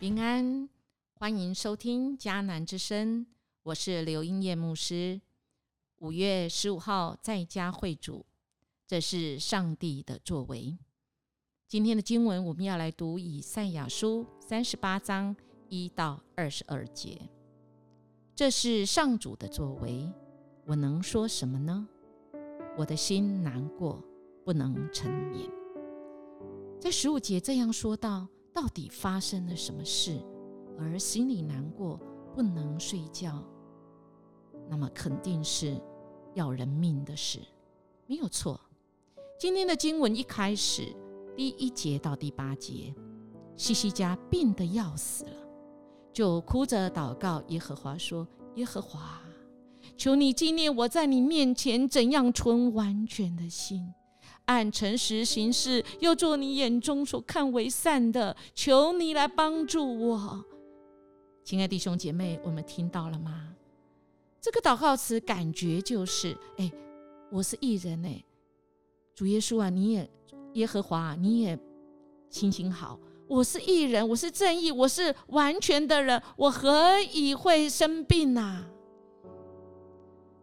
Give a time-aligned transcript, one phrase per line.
[0.00, 0.66] 平安，
[1.12, 3.26] 欢迎收听迦南之声，
[3.62, 5.20] 我是刘英叶牧师。
[5.98, 8.24] 五月十五号在家会主，
[8.86, 10.78] 这是上帝的作为。
[11.68, 15.36] 今天的经文我们要来读以赛亚书三十八章
[15.68, 17.20] 一到二十二节。
[18.34, 20.10] 这是上主的作为，
[20.64, 21.86] 我能说什么呢？
[22.78, 24.02] 我的心难过，
[24.46, 25.46] 不能沉眠。
[26.80, 28.26] 在十五节这样说道。
[28.60, 30.20] 到底发生了什么事，
[30.78, 31.98] 而心里难过，
[32.34, 33.42] 不能睡觉？
[34.68, 35.80] 那么肯定是
[36.34, 37.40] 要人命的事，
[38.06, 38.60] 没有错。
[39.38, 40.94] 今天的经文一开始，
[41.34, 42.94] 第一节到第八节，
[43.56, 45.32] 西西家病得要死了，
[46.12, 49.22] 就哭着祷告耶和华说：“耶和华，
[49.96, 53.90] 求你纪念我在你面前怎样存完全的心。”
[54.46, 60.44] 按诚实行事，又做你眼中所看为善的，求你来帮助我，
[61.44, 63.54] 亲爱弟兄姐妹，我们听到了吗？
[64.40, 66.72] 这个祷告词感觉就是：哎，
[67.30, 68.24] 我是艺人哎，
[69.14, 70.10] 主耶稣啊，你也
[70.54, 71.58] 耶和华，你也
[72.28, 72.98] 心情好。
[73.28, 78.66] 我是艺人，我是正义，我是完全的人，我何以会生病呢？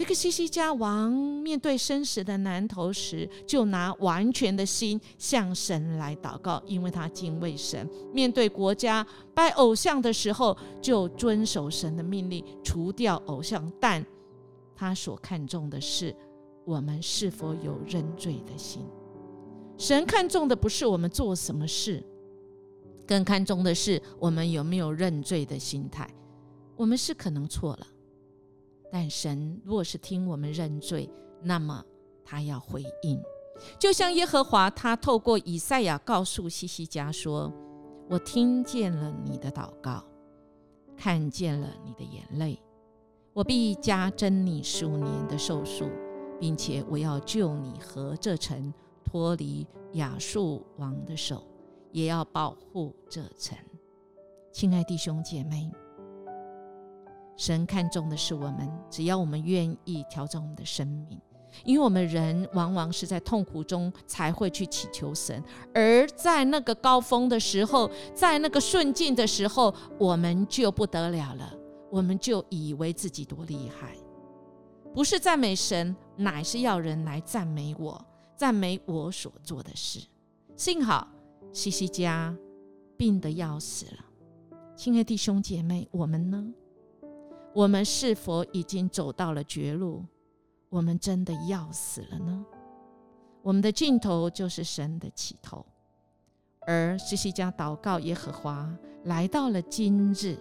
[0.00, 7.86] 这个西西家王面对生死的难头时，就拿完全的心向神来祷告，因为他敬畏神。
[8.10, 13.70] 面对国家拜偶像的时候，就遵守神的命令，除掉偶像。
[13.78, 14.02] 但
[14.74, 16.16] 他所看重的是
[16.64, 18.82] 我们是否有认罪的心。
[19.76, 22.02] 神看重的不是我们做什么事，
[23.06, 26.08] 更看重的是我们有没有认罪的心态。
[26.74, 27.86] 我们是可能错了。
[28.90, 31.08] 但神若是听我们认罪，
[31.42, 31.84] 那么
[32.24, 33.22] 他要回应，
[33.78, 37.52] 就像耶和华他透过以赛亚告诉西西家说
[38.10, 40.04] ：“我听见了你的祷告，
[40.96, 42.60] 看见了你的眼泪，
[43.32, 45.88] 我必加增你数年的寿数，
[46.40, 48.74] 并且我要救你和这城
[49.04, 51.46] 脱离亚述王的手，
[51.92, 53.56] 也要保护这城。”
[54.52, 55.70] 亲爱弟兄姐妹。
[57.40, 61.18] 神看重的是我们，只要我们愿意调整我们的生命，
[61.64, 65.42] 因为我们人往往是在痛苦中才会去祈求神，
[65.74, 71.50] 而在那个高峰的时候，在那个顺境的时候，我们就不得了了，
[71.90, 73.96] 我们就以为自己多厉害，
[74.92, 78.04] 不是赞美神，乃是要人来赞美我，
[78.36, 79.98] 赞美我所做的事。
[80.56, 81.08] 幸好
[81.54, 82.36] 西西家
[82.98, 84.04] 病得要死了，
[84.76, 86.44] 亲爱弟兄姐妹，我们呢？
[87.52, 90.04] 我们是否已经走到了绝路？
[90.68, 92.46] 我们真的要死了呢？
[93.42, 95.64] 我们的尽头就是神的起头，
[96.60, 98.72] 而西西家祷告耶和华，
[99.04, 100.36] 来到了今日，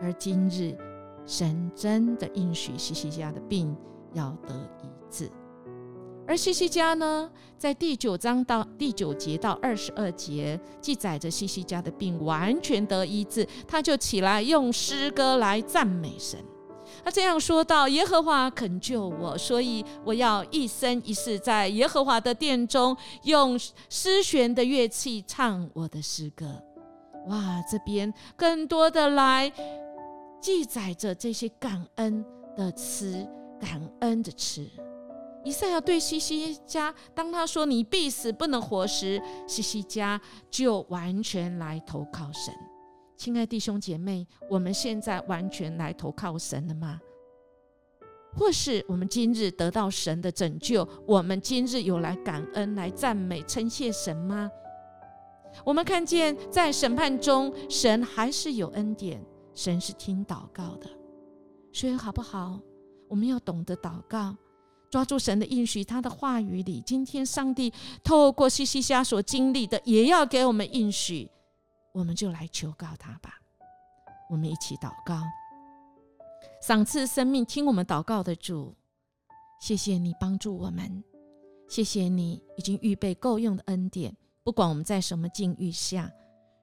[0.00, 0.76] 而今日
[1.26, 3.76] 神真的应许西西家的病
[4.12, 5.28] 要得医治。
[6.26, 16.38] 而西西家呢，在第九章到第九节到二十二节记载着西西家的病完全得医治，他就起来用诗歌来赞美神。
[17.04, 23.58] 他这样说道：“耶和华肯救我，所以我要一生一世在耶和华的殿中用
[23.88, 26.62] 诗弦的乐器唱我的诗歌。”
[27.28, 29.50] 哇，这边更多的来
[30.40, 32.24] 记载着这些感恩
[32.56, 33.26] 的词，
[33.60, 34.68] 感恩的词。
[35.44, 40.20] 以赛亚对西西家，当他说“你必死，不能活”时，西西家
[40.50, 42.54] 就完全来投靠神。
[43.16, 47.00] 亲爱弟兄姐妹，我们现在完全来投靠神了吗？
[48.34, 54.50] 或是我们今日得到神的拯救，我们今日有来感恩、来赞美、称谢神吗？
[55.64, 59.22] 我们看见在审判中，神还是有恩典，
[59.52, 60.88] 神是听祷告的。
[61.72, 62.58] 所以好不好？
[63.08, 64.34] 我们要懂得祷告。
[64.92, 67.72] 抓住神的应许，他的话语里，今天上帝
[68.04, 71.30] 透过西西家所经历的，也要给我们应许，
[71.94, 73.40] 我们就来求告他吧。
[74.28, 75.22] 我们一起祷告，
[76.60, 78.74] 赏赐生命，听我们祷告的主，
[79.62, 81.02] 谢谢你帮助我们，
[81.70, 84.14] 谢谢你已经预备够用的恩典，
[84.44, 86.12] 不管我们在什么境遇下，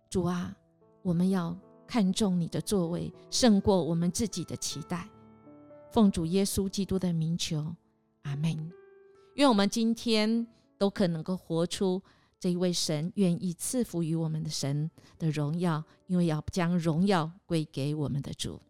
[0.08, 0.56] 主啊，
[1.02, 5.10] 我们要看重你的作为，胜过我们自己的期待。
[5.90, 7.76] 奉主耶稣基督的名求。
[8.24, 8.72] 阿门。
[9.36, 10.46] 愿我们今天
[10.78, 12.02] 都可能够活出
[12.40, 18.62] 这一位神愿意赐福于我们的神的荣耀，因为要将荣耀归给我们的主。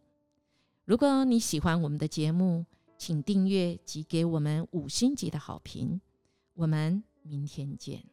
[0.85, 2.65] 如果你喜欢我们的节目，
[2.97, 6.01] 请订阅及给我们五星级的好评。
[6.55, 8.03] 我们明天见。